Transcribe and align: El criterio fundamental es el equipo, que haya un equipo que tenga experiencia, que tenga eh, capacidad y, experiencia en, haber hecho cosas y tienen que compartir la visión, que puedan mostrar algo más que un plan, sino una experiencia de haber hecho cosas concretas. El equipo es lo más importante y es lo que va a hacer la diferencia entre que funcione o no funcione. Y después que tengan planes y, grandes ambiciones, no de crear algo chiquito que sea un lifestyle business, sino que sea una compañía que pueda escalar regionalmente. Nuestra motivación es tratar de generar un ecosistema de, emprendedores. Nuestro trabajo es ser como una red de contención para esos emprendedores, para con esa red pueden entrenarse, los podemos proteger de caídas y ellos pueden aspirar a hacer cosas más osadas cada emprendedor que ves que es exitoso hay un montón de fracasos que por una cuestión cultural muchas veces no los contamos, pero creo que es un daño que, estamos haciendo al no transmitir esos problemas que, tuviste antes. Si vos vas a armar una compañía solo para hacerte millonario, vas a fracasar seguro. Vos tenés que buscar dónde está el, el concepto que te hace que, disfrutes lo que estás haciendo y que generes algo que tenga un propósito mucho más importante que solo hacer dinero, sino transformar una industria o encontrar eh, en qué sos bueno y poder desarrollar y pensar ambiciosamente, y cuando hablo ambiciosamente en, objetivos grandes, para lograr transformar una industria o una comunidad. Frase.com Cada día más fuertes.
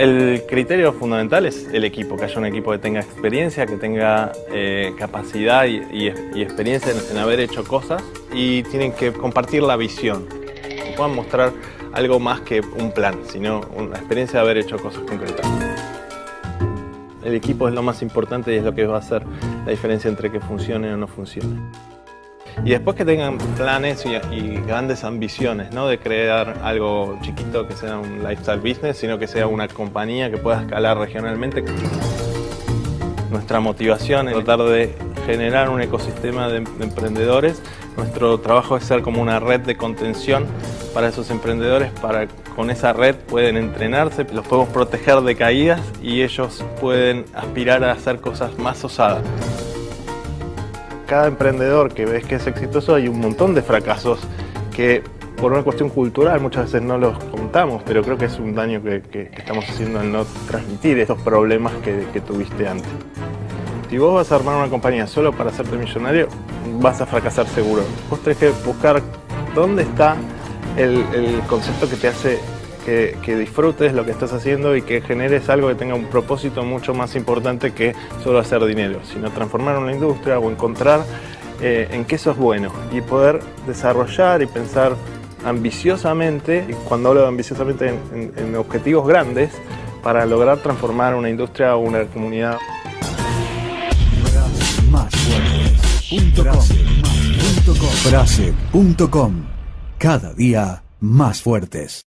El 0.00 0.44
criterio 0.48 0.94
fundamental 0.94 1.44
es 1.44 1.68
el 1.74 1.84
equipo, 1.84 2.16
que 2.16 2.24
haya 2.24 2.38
un 2.38 2.46
equipo 2.46 2.70
que 2.70 2.78
tenga 2.78 3.00
experiencia, 3.00 3.66
que 3.66 3.76
tenga 3.76 4.32
eh, 4.50 4.94
capacidad 4.98 5.66
y, 5.66 6.06
experiencia 6.40 6.94
en, 7.10 7.18
haber 7.18 7.38
hecho 7.38 7.64
cosas 7.64 8.02
y 8.32 8.62
tienen 8.62 8.92
que 8.92 9.12
compartir 9.12 9.62
la 9.62 9.76
visión, 9.76 10.26
que 10.26 10.94
puedan 10.96 11.14
mostrar 11.14 11.52
algo 11.92 12.18
más 12.18 12.40
que 12.40 12.62
un 12.62 12.92
plan, 12.92 13.14
sino 13.28 13.60
una 13.76 13.98
experiencia 13.98 14.38
de 14.38 14.46
haber 14.46 14.56
hecho 14.56 14.78
cosas 14.78 15.02
concretas. 15.02 15.46
El 17.22 17.34
equipo 17.34 17.68
es 17.68 17.74
lo 17.74 17.82
más 17.82 18.00
importante 18.00 18.54
y 18.54 18.56
es 18.56 18.64
lo 18.64 18.74
que 18.74 18.86
va 18.86 18.96
a 18.96 19.00
hacer 19.00 19.22
la 19.66 19.70
diferencia 19.70 20.08
entre 20.08 20.32
que 20.32 20.40
funcione 20.40 20.90
o 20.94 20.96
no 20.96 21.08
funcione. 21.08 21.60
Y 22.64 22.70
después 22.70 22.96
que 22.96 23.04
tengan 23.04 23.38
planes 23.38 24.04
y, 24.06 24.56
grandes 24.66 25.04
ambiciones, 25.04 25.72
no 25.72 25.88
de 25.88 25.98
crear 25.98 26.60
algo 26.62 27.18
chiquito 27.22 27.66
que 27.66 27.74
sea 27.74 27.98
un 27.98 28.22
lifestyle 28.22 28.60
business, 28.60 28.98
sino 28.98 29.18
que 29.18 29.26
sea 29.26 29.46
una 29.46 29.68
compañía 29.68 30.30
que 30.30 30.36
pueda 30.36 30.62
escalar 30.62 30.98
regionalmente. 30.98 31.64
Nuestra 33.30 33.60
motivación 33.60 34.28
es 34.28 34.34
tratar 34.34 34.62
de 34.68 34.94
generar 35.24 35.70
un 35.70 35.80
ecosistema 35.80 36.48
de, 36.48 36.56
emprendedores. 36.56 37.62
Nuestro 37.96 38.38
trabajo 38.40 38.76
es 38.76 38.84
ser 38.84 39.02
como 39.02 39.22
una 39.22 39.40
red 39.40 39.60
de 39.60 39.76
contención 39.76 40.46
para 40.92 41.08
esos 41.08 41.30
emprendedores, 41.30 41.90
para 42.00 42.26
con 42.56 42.70
esa 42.70 42.92
red 42.92 43.14
pueden 43.14 43.56
entrenarse, 43.56 44.26
los 44.32 44.46
podemos 44.46 44.68
proteger 44.70 45.20
de 45.20 45.36
caídas 45.36 45.80
y 46.02 46.22
ellos 46.22 46.64
pueden 46.80 47.24
aspirar 47.32 47.84
a 47.84 47.92
hacer 47.92 48.20
cosas 48.20 48.58
más 48.58 48.84
osadas 48.84 49.22
cada 51.10 51.26
emprendedor 51.26 51.92
que 51.92 52.06
ves 52.06 52.24
que 52.24 52.36
es 52.36 52.46
exitoso 52.46 52.94
hay 52.94 53.08
un 53.08 53.18
montón 53.18 53.52
de 53.52 53.62
fracasos 53.62 54.20
que 54.72 55.02
por 55.38 55.50
una 55.50 55.64
cuestión 55.64 55.88
cultural 55.88 56.40
muchas 56.40 56.66
veces 56.66 56.82
no 56.82 56.98
los 56.98 57.18
contamos, 57.24 57.82
pero 57.84 58.04
creo 58.04 58.16
que 58.16 58.26
es 58.26 58.38
un 58.38 58.54
daño 58.54 58.80
que, 58.80 59.28
estamos 59.36 59.68
haciendo 59.68 59.98
al 59.98 60.12
no 60.12 60.24
transmitir 60.46 61.00
esos 61.00 61.20
problemas 61.20 61.72
que, 61.82 62.20
tuviste 62.20 62.68
antes. 62.68 62.88
Si 63.88 63.98
vos 63.98 64.14
vas 64.14 64.30
a 64.30 64.36
armar 64.36 64.56
una 64.56 64.68
compañía 64.68 65.08
solo 65.08 65.32
para 65.32 65.50
hacerte 65.50 65.76
millonario, 65.76 66.28
vas 66.78 67.00
a 67.00 67.06
fracasar 67.06 67.48
seguro. 67.48 67.82
Vos 68.08 68.20
tenés 68.22 68.38
que 68.38 68.50
buscar 68.64 69.02
dónde 69.52 69.82
está 69.82 70.14
el, 70.76 71.04
el 71.12 71.40
concepto 71.48 71.90
que 71.90 71.96
te 71.96 72.06
hace 72.06 72.38
que, 72.84 73.36
disfrutes 73.36 73.92
lo 73.92 74.04
que 74.04 74.10
estás 74.10 74.32
haciendo 74.32 74.76
y 74.76 74.82
que 74.82 75.00
generes 75.00 75.48
algo 75.48 75.68
que 75.68 75.74
tenga 75.74 75.94
un 75.94 76.06
propósito 76.06 76.64
mucho 76.64 76.94
más 76.94 77.14
importante 77.14 77.72
que 77.72 77.94
solo 78.22 78.38
hacer 78.38 78.64
dinero, 78.64 79.00
sino 79.04 79.30
transformar 79.30 79.78
una 79.78 79.92
industria 79.92 80.38
o 80.38 80.50
encontrar 80.50 81.04
eh, 81.60 81.88
en 81.90 82.04
qué 82.04 82.18
sos 82.18 82.36
bueno 82.36 82.72
y 82.92 83.00
poder 83.00 83.40
desarrollar 83.66 84.42
y 84.42 84.46
pensar 84.46 84.96
ambiciosamente, 85.44 86.66
y 86.68 86.72
cuando 86.72 87.10
hablo 87.10 87.26
ambiciosamente 87.26 87.94
en, 88.12 88.56
objetivos 88.56 89.06
grandes, 89.06 89.50
para 90.02 90.26
lograr 90.26 90.58
transformar 90.58 91.14
una 91.14 91.30
industria 91.30 91.76
o 91.76 91.80
una 91.80 92.04
comunidad. 92.06 92.58
Frase.com 98.02 99.44
Cada 99.98 100.34
día 100.34 100.82
más 101.00 101.42
fuertes. 101.42 102.09